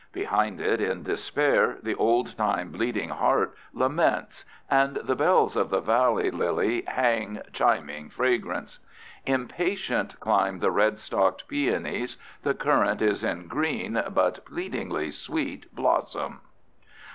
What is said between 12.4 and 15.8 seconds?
The currant is in green but pleadingly sweet